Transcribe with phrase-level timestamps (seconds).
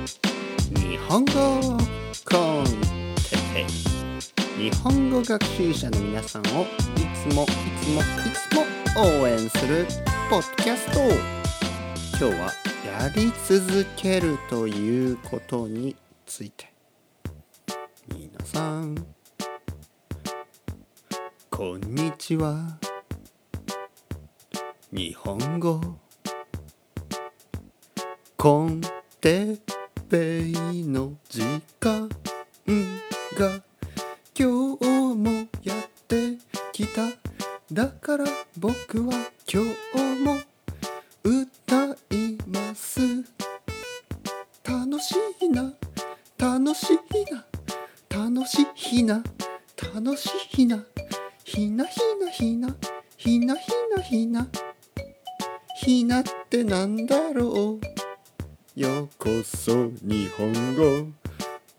[0.00, 1.32] 日本語
[2.24, 3.66] コンテッペ
[4.56, 6.46] 日本語学習者の皆さんをい
[7.28, 7.46] つもい
[7.82, 9.86] つもいつも応援する
[10.30, 11.00] ポッドキャスト。
[12.18, 12.50] 今日は
[12.86, 15.94] やり続けるということに
[16.24, 16.72] ついて。
[18.08, 19.06] 皆さん
[21.50, 22.78] こんにちは。
[24.90, 25.78] 日本語
[28.38, 28.80] コン
[29.20, 29.58] テ
[30.10, 30.40] ッペ
[30.76, 31.40] イの時
[31.78, 32.08] 間
[33.38, 33.62] が
[34.36, 35.30] 今日も
[35.62, 36.36] やって
[36.72, 37.02] きた。
[37.72, 38.24] だから
[38.58, 39.12] 僕は
[39.48, 40.36] 今日も
[41.22, 43.00] 歌います。
[44.64, 45.72] 楽しいな。
[46.36, 46.96] 楽しい
[47.32, 47.44] な。
[48.08, 48.66] 楽し
[48.98, 49.22] いな。
[49.94, 50.84] 楽しいな。
[51.44, 52.76] ひなひなひな。
[53.16, 54.48] ひなひなひな。
[55.76, 57.99] ひなってなんだろう？
[58.80, 61.12] ようこそ日本語。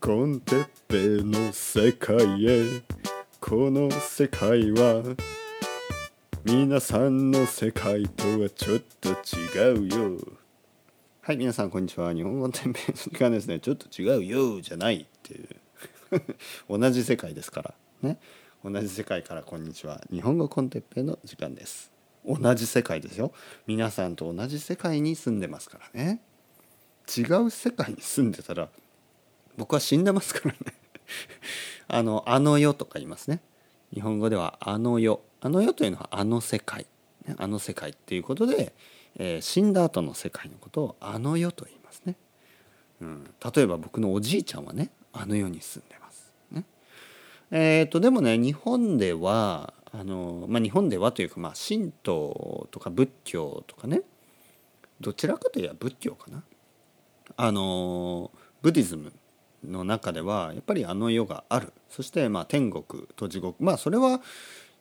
[0.00, 2.80] コンテッペの世界へ。
[3.40, 5.02] この世界は
[6.44, 10.18] 皆さんの世界とはちょっと違うよ。
[11.22, 12.14] はい皆さんこんにちは。
[12.14, 15.48] 日本語テンペの時間ですねちょっと違うよじゃないっていう。
[16.78, 17.74] 同じ世界ですから。
[18.02, 18.20] ね。
[18.62, 20.00] 同じ世界からこんにちは。
[20.12, 21.90] 日本語コンテッペの時間です。
[22.24, 23.32] 同じ世界ですよ。
[23.66, 26.22] 皆さんと同じ世界に住んでますからね。
[27.08, 28.68] 違う世界に住んでたら
[29.56, 30.58] 僕は死んでますからね。
[31.88, 33.42] あの「あの世」とか言いますね。
[33.92, 36.86] 日本語では「あの世」あの世というのはあの世界。
[37.36, 38.72] あの世界っていうことで、
[39.16, 42.16] えー、死んだ後の世界のことをあの世と言いますね、
[43.00, 46.32] うん、例えば僕のおじいちゃんはねあの世に住んでます。
[46.50, 46.64] ね。
[47.50, 54.02] えっ、ー、とでもね日本ではあの、まあ、日本ではというか、まあ、神道とか仏教とかね。
[55.00, 56.44] どちらかといえば仏教かな。
[57.36, 58.30] あの
[58.62, 59.12] ブディズム
[59.64, 61.72] の中ではやっぱりあの世がある。
[61.88, 63.62] そしてまあ天国と地獄。
[63.62, 64.20] まあそれは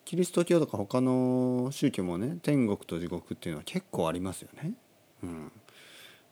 [0.06, 4.73] キリスト教とか他の宗教もね天国と地獄っていうのは結構ありますよね。
[5.23, 5.52] うん。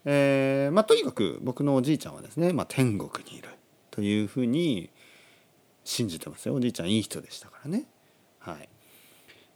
[0.04, 3.50] えーまあ、とにかく僕のおじいちゃんはですね、まあ、天国にいる
[3.90, 4.88] というふうに
[5.84, 6.54] 信じてますよ。
[6.54, 7.84] おじいちゃんいい人でしたからね。
[8.38, 8.68] はい。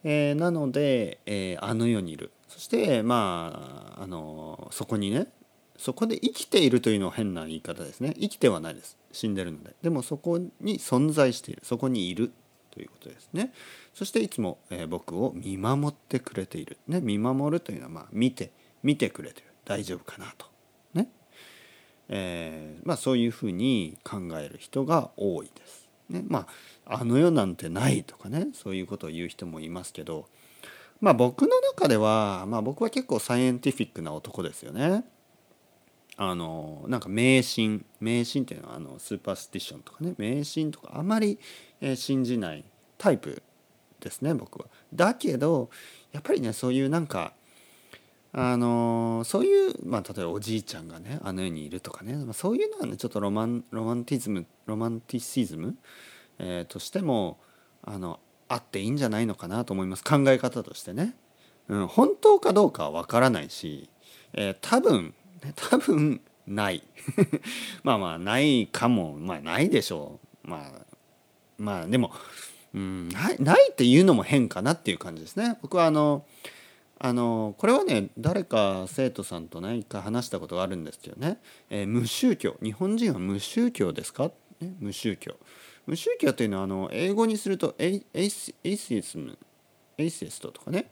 [0.05, 2.31] えー、なので、えー、あの世にいる。
[2.49, 5.29] そしてまああのそこにね
[5.77, 8.15] そこで生きているというのは変な言い方ですね。
[8.19, 8.97] 生きてはないです。
[9.13, 9.75] 死んでるので。
[9.83, 11.63] でもそこに存在している。
[11.65, 12.33] そこにいる
[12.71, 13.53] ということですね。
[13.93, 18.51] そしていつも、えー、僕を見守ってくれている、ね、見守るというのはまあ見て
[18.83, 19.47] 見てくれてる。
[19.65, 20.47] 大丈夫かなと。
[20.95, 21.09] ね。
[22.09, 25.89] えー、まあそういうふうに考える人が多いです。
[26.09, 26.47] ね、ま
[26.87, 28.49] ああの世なんてないとかね。
[28.53, 30.29] そういうことを言う人もいますけど。
[31.01, 35.05] まあ僕の中ではまあ僕は結構サイエンティフィックな男ですよね。
[36.17, 41.39] あのなんか迷信迷信っていうのはあのスーパースティションとかね迷信とかあまり、
[41.81, 42.65] え、信じない
[42.99, 43.43] タイプ
[44.01, 44.67] ですね僕は。
[44.93, 45.71] だけど
[46.13, 47.33] やっぱりねそういうなんか
[48.33, 55.77] あのそういう、まあ、例えばおじいちゃんがねあの世にいるとかね、まあ、そういうのはねちょっとロマンロマンティズムロマンティシズム、
[56.39, 57.39] えー、としても
[57.83, 61.17] あのあっていいんじゃないのかなと思います考え方としてね。
[61.67, 63.89] うん、本当かどうかは分からないし、
[64.35, 65.15] えー、多分
[65.57, 66.83] 多分ない。
[67.83, 69.17] まあまあないかも。
[69.19, 70.49] まあないでしょう。
[70.49, 70.87] まあ
[71.59, 72.13] まあでも、
[72.75, 75.59] うん、ないないっていうのも変かなっていう感じですね。
[75.63, 76.25] 僕はあの
[76.99, 81.39] あのこれはね誰か生徒さんと何か話したことがあるんですけどね、
[81.71, 82.57] えー、無宗教。
[82.63, 84.31] 日本人は無宗教ですか、
[84.61, 85.37] ね、無宗教。
[85.87, 90.91] 無宗教というのはあの英語にするとエイ atheism。atheist とかね。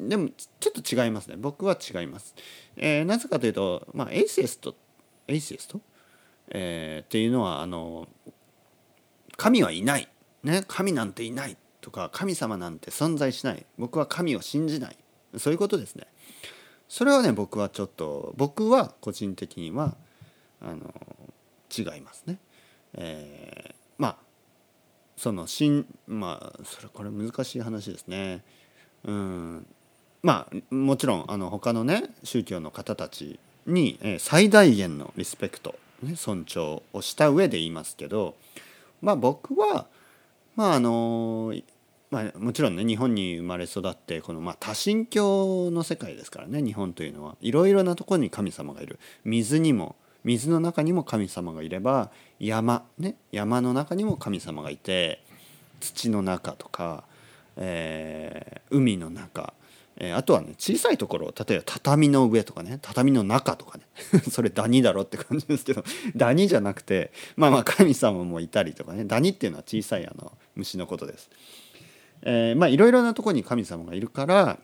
[0.00, 1.36] でもちょっと違いますね。
[1.36, 2.34] 僕は違います、
[2.76, 4.76] えー、なぜかというと、まあ、 atheist
[5.28, 5.80] エイセスト、
[6.50, 8.08] えー、っていうのはあの
[9.36, 10.08] 神はいない、
[10.42, 11.56] ね、神なんていない。
[11.86, 13.64] とか神様なんて存在しない。
[13.78, 14.96] 僕は神を信じない。
[15.36, 16.08] そういうことですね。
[16.88, 19.96] それはね僕はちょっと僕は個人的には
[20.60, 20.92] あの
[21.76, 22.38] 違いますね、
[22.94, 24.16] えー、まあ
[25.16, 28.42] その新まあそれこれ難しい話ですね。
[29.04, 29.66] うん。
[30.22, 38.34] まあもちろんあの他のね宗教の方たちに、え最大限のリスペクト、ね、尊重をした上で言いますけど
[39.02, 39.86] まあ僕は
[40.54, 41.52] まああの
[42.10, 47.36] まあ、もちろんね日本に生まれ育ってこの、まあ、多神教の世界ですからね日本というのは。
[47.40, 48.98] いろいろなところに神様がいる。
[49.24, 55.22] 水にも水の中にも神様がいれば山ね山の中にも神様がいて
[55.78, 57.04] 土の中とか、
[57.56, 59.54] えー、海の中、
[59.96, 63.84] えー、あとはね小さいところ例えば畳の上とかね畳の中とかね
[64.28, 65.84] それダニだろって感じですけど
[66.16, 71.30] ダニじゃなくてまあまあ神様もいたりとかねダニっていうのは小さいあの虫のことです。
[72.22, 74.58] えー、まあいろいろなとこに神様がいるから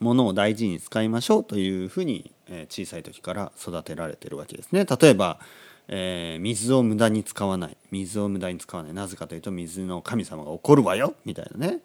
[0.00, 4.84] 物を大事に使いましょうというふうに、え、小さい時から育てられてるわけですね。
[4.84, 5.40] 例えば、
[5.88, 7.76] えー、水を無駄に使わない。
[7.90, 8.94] 水を無駄に使わない。
[8.94, 11.14] なぜかというと水の神様が怒るわよ。
[11.24, 11.80] みたいなね。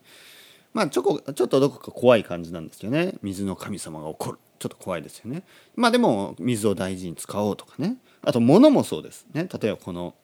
[0.73, 3.15] まあちょこちょっとどこか怖い感じなんですよね。
[3.21, 4.39] 水の神様が怒る。
[4.57, 5.43] ちょっと怖いですよね。
[5.75, 7.97] まあでも水を大事に使おうとかね。
[8.23, 9.47] あと物もそうですね。
[9.61, 10.15] 例えばこの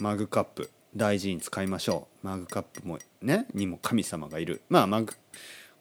[0.00, 2.26] マグカップ大事に使いましょう。
[2.26, 4.62] マグカップもねにも神様がいる。
[4.68, 5.14] まあマグ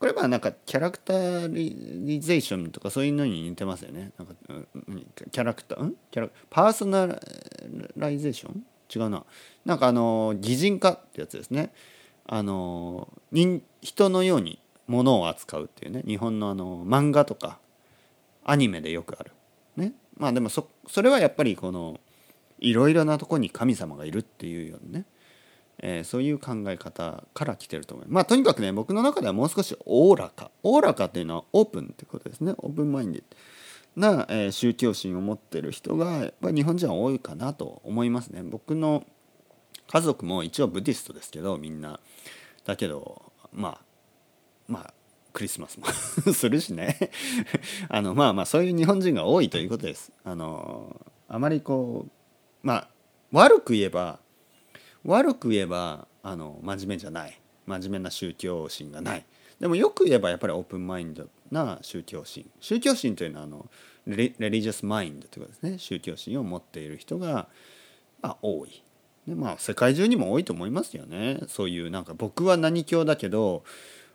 [0.05, 4.11] これはなんか characterization とかそういうのに似てますよね。
[4.19, 4.35] なんか
[5.31, 5.83] キャラクター？
[5.83, 5.95] ん？
[6.11, 8.63] キャラ personalization？
[8.95, 9.25] 違うな。
[9.65, 11.73] なんかあの擬人化ってやつですね。
[12.27, 13.07] あの
[13.81, 16.03] 人のようにものを扱うっていうね。
[16.05, 17.57] 日本のあの漫画とか
[18.43, 19.31] アニメでよくある。
[19.75, 21.99] ね、まあでもそそれはやっぱりこの
[22.59, 25.05] いろいろなとこに神様がいるっていうようなね、
[25.79, 28.13] えー、そういう考え方から来てると思います。
[28.13, 33.23] まあとにかくね僕の中ではもう少しおおらかおおらかっていうのはオープンってことですねオープンマインディ
[33.95, 38.43] な、えー、宗教心を持ってる人がやっぱり日本人は多いかなと思いますね。
[38.43, 39.05] 僕の
[39.87, 41.99] 家族も一応ブディストですけどみんな
[42.65, 43.81] だけどまあ
[44.67, 44.93] まあ
[45.31, 45.85] クリスマスも
[46.33, 46.97] するしね
[47.89, 50.11] あのまあまあそういう日本人が多いということです。
[50.23, 52.89] あのあまりこうまあ
[53.31, 54.19] 悪く言えば
[55.05, 57.39] 悪く言えばあの真面目じゃない。
[57.65, 59.25] 真面目な宗教心がない。
[59.59, 62.49] でもよく言えばやっぱりオープンマインドな宗教心。
[62.59, 63.69] 宗教心というのはあの
[64.05, 65.79] レリジャスマインドということですね。
[65.79, 67.47] 宗教心を持っている人が、
[68.21, 68.83] まあ、多い。
[69.27, 71.39] でまあ世界中にも多いと思いますよね。
[71.47, 73.63] そういうなんか僕は何教だけど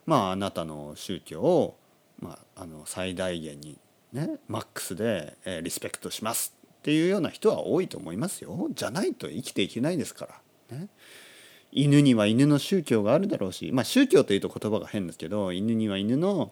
[0.05, 1.77] まああなたの宗教を、
[2.19, 3.77] まあ、あの最大限に
[4.13, 8.69] ねマックスで、えー、リスペクトしますっていうような人は多いと思いますよ。
[8.73, 10.35] じゃないと生きていけないですから。
[10.71, 10.87] ね。
[11.71, 16.51] 犬には犬の宗教があるだろうしまあ宗教というと言葉が変ですけど犬には犬の、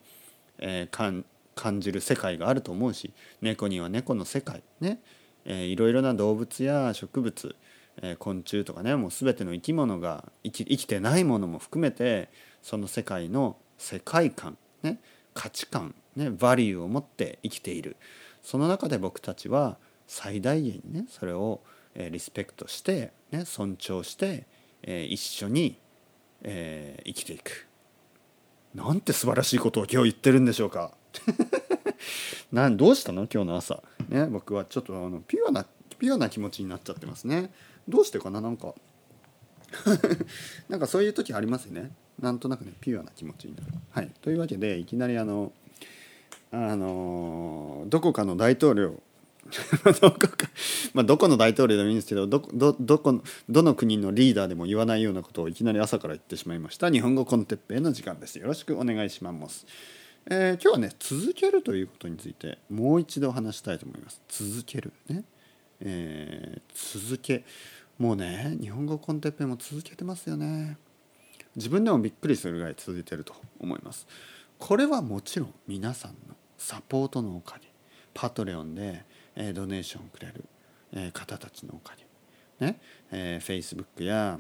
[0.60, 1.24] えー、
[1.56, 3.12] 感じる世界があると思うし
[3.42, 5.02] 猫には猫の世界ね、
[5.44, 7.56] えー、いろいろな動物や植物
[8.02, 12.30] え昆虫とかねもう全ての生き物が生き生きてないものも含めて
[12.62, 15.00] その世界の世界観、ね、
[15.34, 17.96] 価値観、ね、バリューを持って生きている。
[18.44, 19.78] その中で僕たちは
[20.08, 21.62] 最大限にねそれを、
[22.00, 24.46] えリスペクトして、ね、尊重して、
[24.82, 25.78] え一緒に、
[26.42, 27.68] え生きていく。
[28.74, 30.94] なんて素晴らしいことを今日言ってるんでしょうか。
[32.52, 33.28] なんどうしたの？
[33.32, 35.66] 今日の朝、ね、僕はちょっとあのピュアな
[35.98, 37.52] ピュアな気持ちになっちゃってますね。
[37.88, 38.40] どうしてかな？
[38.42, 38.74] なんか。
[40.70, 41.92] なんかそういう時ありますよね。
[42.20, 43.68] なんとなくねピュアな気持ちになる。
[43.92, 45.52] はい、というわけでいきなりあの
[46.52, 49.02] あのどこかの大統領。
[50.02, 50.39] どこか、
[51.00, 56.92] まあ、どこの大統領でもいいんですけどどどどこのどの国のリーダーでも言わないようなことをいきなり朝から言ってしまいました。
[56.92, 58.38] 日本語コンテッペイの時間です。
[58.38, 59.66] よろしくお願いします、
[60.26, 64.22] えー、今日はね続けるということについてもう一度話したいと思います。
[64.28, 64.92] 続ける。
[65.08, 65.24] ね、
[65.80, 67.46] えー、続け。
[67.98, 70.78] もうね日本語コンテッペも続けてますよね。
[71.56, 74.06] 自分でもびっくりするぐらい続いてると思います。
[74.58, 77.70] これはもちろん皆さんのサポートのおかげ。
[78.14, 79.06] パトレオンで、
[79.54, 80.44] ドネーションをくれる、
[81.14, 82.80] 方たちのおかげね、
[83.12, 84.40] えー、Facebook や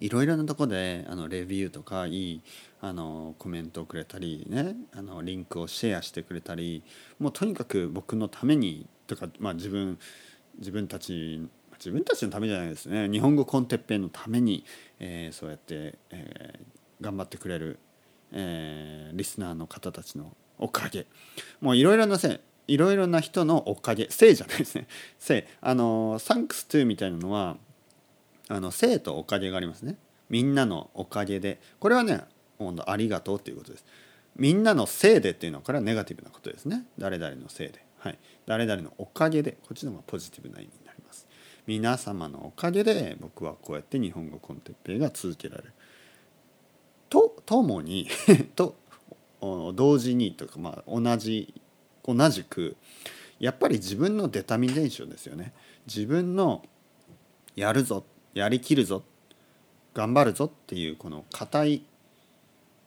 [0.00, 2.42] いろいろなとこであのレビューとかいい
[2.80, 4.74] あのコメントをくれたりね。
[4.94, 6.82] あのリンクをシェアしてくれたり
[7.18, 9.98] もうとにかく僕のためにとか、まあ、自分
[10.58, 11.46] 自分たち
[11.78, 13.08] 自分たちのためじゃないですね。
[13.08, 14.64] 日本語コンてっぺいのために、
[15.00, 17.80] えー、そうやって、えー、頑張ってくれる、
[18.30, 21.06] えー、リスナーの方たちのおかげ。
[21.60, 24.86] もういろいろなせいろいろな人のおかげせいじゃないですね。
[25.18, 27.56] せいあの thanks to みたいなのは
[28.48, 29.96] あの生とおかげがありますね。
[30.28, 31.60] みんなのおかげで。
[31.78, 32.22] これはね
[32.86, 33.84] ありがとうっていうことです。
[34.36, 36.86] みんなのせいでっていうのはこれはネガティブなことですね。
[36.98, 37.84] 誰々のせいで。
[37.98, 38.18] はい。
[38.46, 41.26] 誰々のおかげでこっちの方がポジティブな意味になります。
[41.66, 45.72] 皆様のおかげで僕はこうやって日本語コンテッペイが続けられる。
[47.08, 48.08] と ともに
[48.56, 48.76] と
[49.40, 51.60] 同時にというかまあ同じ
[52.04, 52.76] 同じく
[53.38, 55.52] やっぱり自分のデタミネーションですよね。
[55.86, 56.62] 自分の
[57.56, 58.04] やるぞ
[58.34, 59.02] やりきるぞ
[59.94, 61.84] 頑張るぞっていうこの硬い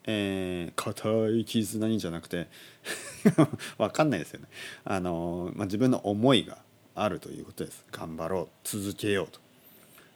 [0.08, 2.48] えー、硬い絆にじゃなくて
[3.78, 4.48] 分かんないですよね。
[4.84, 6.60] あのまあ、自分の思いが
[6.94, 7.84] あるということです。
[7.92, 9.40] 頑張ろう続けようと。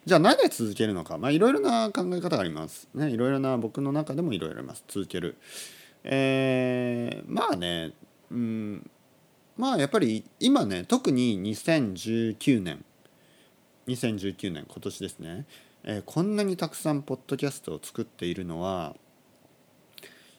[0.06, 1.18] じゃあなぜ続けるのか。
[1.18, 2.88] まあいろいろな考え方があります。
[2.94, 4.84] ねいろいろな僕の中でもいろいろあります。
[4.88, 5.36] 続ける。
[6.04, 7.92] えー、まあね
[8.30, 8.90] うん。
[9.56, 12.84] まあやっぱり今ね特に2019年。
[13.86, 15.46] 2019年今年ですね、
[15.84, 18.94] えー、こんなにたくさんポッドキャストを作っているのは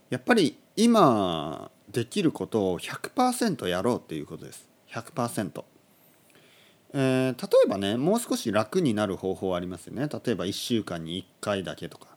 [0.09, 4.67] やっぱり今できることを100%やろうっていうことです。
[4.91, 5.63] 100%。
[6.93, 10.07] えー、例えばねもう少し楽になる方法ありますよね。
[10.07, 12.07] 例えば1週間に1回だけとか。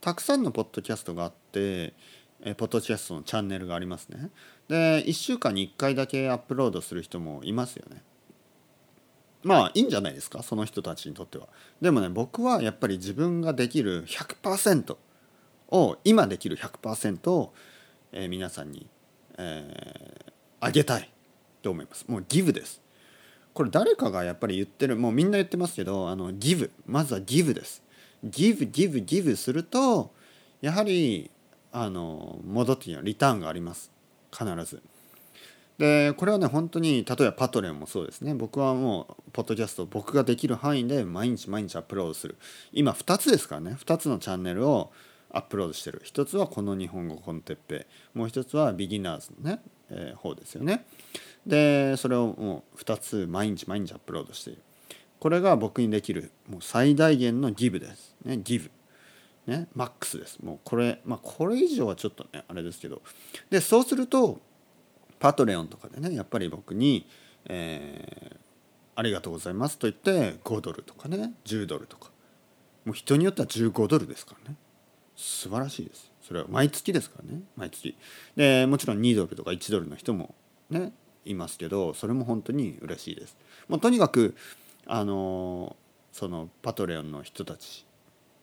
[0.00, 1.92] たくさんのポッドキャストがあって、
[2.42, 4.30] えー、ポッドキャストのチャンネルがありますね。
[4.70, 8.04] で1週間に1回だけアップロードする人もいますよね。
[9.42, 9.80] まあい。
[9.80, 10.44] いんじゃないですか？
[10.44, 11.48] その人たちにとっては。
[11.80, 14.96] でもね僕はやっぱり自分ができる100%
[15.72, 17.52] を今できる100%を、
[18.12, 18.86] えー、皆さんに、
[19.38, 21.10] えー、あげたい
[21.62, 22.04] と思います。
[22.06, 22.80] もうギブです。
[23.52, 26.70] これ誰かがやっぱり言ってるもうみんな言ってますけどあのギブ。
[26.86, 27.82] まずはギブです。
[28.22, 30.12] ギブギブギブすると
[30.60, 31.28] やはり
[31.72, 33.90] あの戻ってきリターンがあります
[34.32, 34.82] 必ず。
[35.78, 38.34] でこれはね本当に例えばパトレンもそうですね。
[38.34, 42.36] 僕はもうポッドキャスト僕ができる範囲で毎日毎日アップロードする。
[42.72, 43.78] 今2つですからね。
[43.80, 44.92] 2つのチャンネルを
[45.30, 46.02] アップロードしてる。
[46.04, 49.60] 一つはこの日本語コンテッペもう一つはビギナーズのね、
[49.90, 50.84] えー、方ですよね。
[51.46, 54.62] でそれをもう2つ毎日毎日アップロードしている。
[55.18, 58.38] これが僕にできるもう最大限のギブですね。
[58.38, 58.70] ギブ。
[59.50, 60.38] ねマックスです。
[60.42, 63.02] もうこれまあこれ以上はちょっとねあれですけど。
[63.50, 64.40] でそうすると
[65.18, 67.06] パトレオンとかでねやっぱり僕に、
[67.46, 68.36] えー、
[68.94, 72.10] ありがとうございますと言って5ドルとかね10ドルとか。
[72.84, 74.56] もう人によっては15ドルですからね。
[75.16, 76.10] 素晴らしいです。
[76.22, 77.42] それは毎月ですからね。
[77.56, 77.96] 毎月。
[78.36, 80.34] でもちろん2ドルとか1ドルの人も
[80.70, 80.92] ね
[81.24, 83.36] いますけどそれも本当に嬉しいです。
[83.68, 84.34] もうとにかく
[84.86, 85.76] あの
[86.12, 87.84] そのパトレオンの人たち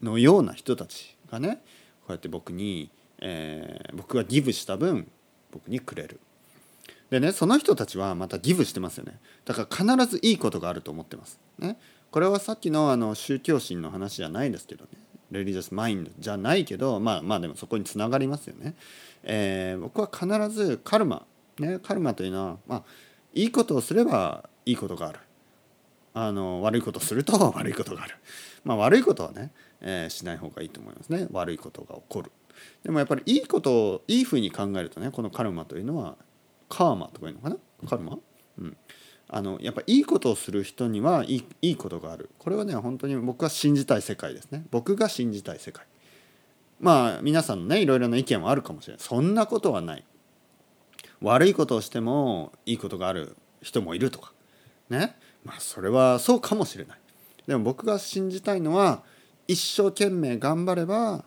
[0.01, 1.61] のような人たちがね
[2.01, 2.89] こうやって僕に、
[3.19, 5.09] えー、僕がギブした分
[5.51, 6.19] 僕にくれる。
[7.09, 11.39] でねその人たちはまたギブしてますよねだから必ずいいことがあると思ってます。
[11.57, 11.77] ね、
[12.11, 14.91] これはさっきのあの宗教心の話じゃないですけどね
[15.31, 18.75] レリジャスマインドじゃないけどまあまあでもそこにつながりますよね。
[19.23, 21.25] えー、僕は必ずカルマ
[21.59, 22.83] ね、カルマというのは、まあ、
[23.33, 25.19] いいことをすればいいことがある
[26.19, 28.15] あの悪いことすると 悪いことがある、
[28.63, 31.27] まあ、悪いことはね、えー、しない方がいいと思いますね。
[31.31, 32.31] 悪いことが起こる。
[32.83, 36.17] でもやっぱりいいことをいいふうに考えるとねこのカルマというのは
[36.69, 37.57] カーマとかいうのかな？
[37.87, 38.17] カルマ？
[38.57, 38.77] うん。
[39.29, 42.31] あのやっぱいいことをする人にはいいいいことがある。
[42.39, 44.65] これはね本当に僕が信じたい世界ですね。
[44.71, 45.85] 僕が信じたい世界。
[46.79, 49.03] まあ皆さんのねいろいろな意見はあるかもしれない。
[49.03, 50.03] そんなことはない。
[51.21, 54.33] 悪いことをしてもいいことがある人もいるとか。
[54.89, 55.15] ね？
[55.47, 56.99] まあそれはそうかもしれない。
[57.47, 59.01] でも僕が信じたいのは
[59.47, 61.23] 一生懸命頑張れば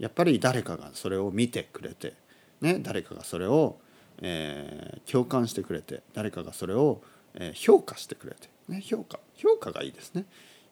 [0.00, 2.14] やっぱり誰かがそれを見てくれて、
[2.60, 3.78] ね、誰かがそれを、
[4.20, 7.00] えー、共感してくれて誰かがそれを、
[7.34, 10.24] えー、評価してくれて、ね、評価評価がいいですね。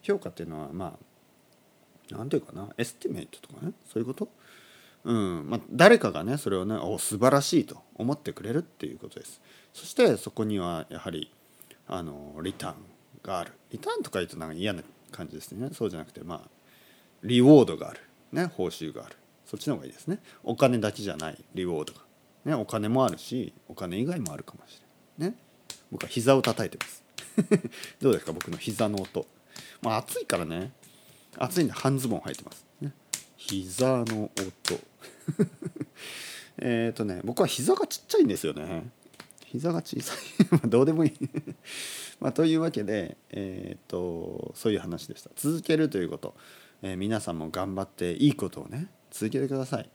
[0.03, 4.29] 評価っていうのはまあ何て言うかな estimate とかねそういうこと？
[5.05, 9.41] うんまあ、誰かがねそれをねお素晴らしいと思ってくれるっていうことです。
[9.73, 11.31] そしてそこにはやはり
[11.89, 12.75] あのリターン
[13.23, 13.53] がある。
[13.71, 15.71] リターンとか言うとなんか嫌な感じですね。
[15.73, 16.51] そうじゃなくてまあ
[17.25, 18.01] reward がある、
[18.33, 19.17] ね、報酬がある。
[19.47, 20.21] そっちの方がいいですね。
[20.45, 21.45] お金だけじゃない。
[21.55, 22.01] reward が、
[22.45, 24.81] ね、お金もあるしお金以外もあるかもし
[25.19, 25.31] れない。
[25.33, 25.39] ね。
[25.91, 27.03] 僕は膝を叩いてます。
[28.01, 28.33] どうですか？
[28.33, 29.27] 僕の膝の音。
[29.81, 30.73] まあ暑いからね。
[31.37, 32.67] 暑いんで半ズボン履いてます。
[32.81, 32.93] ね。
[33.37, 34.35] 膝の音。
[36.61, 38.91] えっとね僕は膝がちっちゃいんですよね。
[39.51, 40.19] 膝が小さい。
[40.53, 41.13] まどうでもいい。
[42.21, 45.31] まあ、というわけで、えーと、そういう話でした。
[45.37, 46.35] 続けるということ、
[46.83, 49.91] えー、皆さんも頑張っていいことをね続けてください、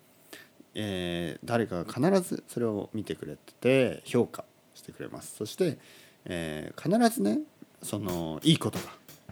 [0.73, 4.43] えー、誰かが必ずそれを見てくれて評価
[4.73, 5.35] してくれます。
[5.35, 5.77] そして、
[6.25, 7.41] えー、必ずね
[7.81, 8.85] そのいいことが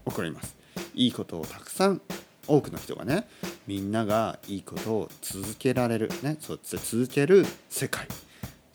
[0.06, 0.56] 起こります。
[0.94, 2.01] いいことをたくさん
[2.48, 3.28] 多くの人がね
[3.66, 6.10] みんながいいことを続けられる。
[6.22, 8.08] ねそう続ける世界。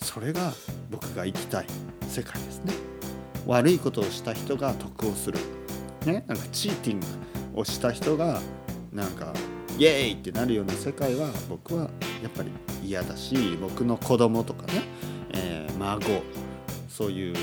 [0.07, 0.53] それが
[0.89, 1.67] 僕が生きたい
[2.09, 2.73] 世界ですね。
[3.45, 5.39] 悪いことをした人が得をする。
[6.07, 6.25] ね？
[6.29, 7.07] なんかチーティング
[7.61, 8.41] をした人が
[8.93, 9.35] なんか
[9.77, 11.91] イエーイってなるような世界は僕は
[12.23, 12.51] やっぱり
[12.85, 14.83] 嫌だし僕の子供とかね、
[15.35, 16.01] えー、孫
[16.89, 17.37] そういう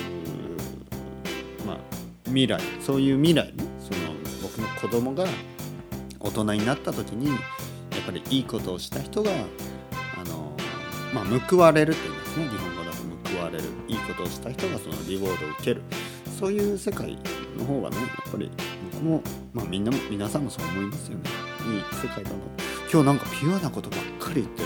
[1.68, 1.78] まあ
[2.26, 3.66] 未来そういう未来ね。
[3.80, 5.26] その僕の子供が
[6.20, 9.32] 大人になった時にやっぱりいいことをした人が、
[11.14, 12.48] まあ、報われるといいますね。
[12.48, 13.64] 日本語だと報われる。
[13.88, 15.82] いいことをした人がそのリボードを受ける。
[16.40, 17.18] そういう世界
[17.58, 18.52] の方がねやっぱり
[18.92, 19.22] 僕も、
[19.54, 21.30] まあ、みんな皆さんもそう思いますよね。
[21.68, 22.36] いい世界だな。
[22.92, 24.64] 今日なんかピュアなことばっかり言って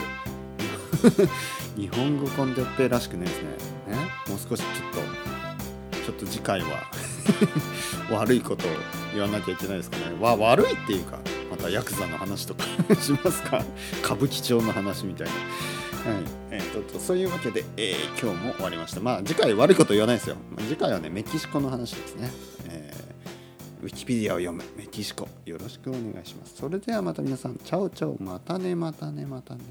[1.23, 1.29] る。
[1.77, 3.49] 日本語コンテッペらしくないですね。
[3.95, 6.67] ねもう少しちょっとちょっと次回は
[8.09, 8.71] 悪いことを
[9.13, 10.15] 言わなきゃいけないですかね。
[10.19, 11.19] わ悪いっていうか
[11.51, 12.63] またヤクザの話とか
[12.99, 13.63] しますか？
[14.03, 15.33] 歌舞伎町の話みたいな。
[16.51, 18.99] えー、とそういうわけで、えー、今日も終わりました。
[18.99, 20.35] まあ次回悪いこと言わないですよ。
[20.59, 22.31] 次回はねメキシコの話ですね、
[22.69, 24.63] えー、ウィキペディアを読む。
[24.75, 25.27] メキシコ。
[25.45, 26.55] よろしくお願いします。
[26.55, 27.55] それではまた皆さん。
[27.57, 28.17] チャオチャオ。
[28.21, 29.61] またねまたねまたね。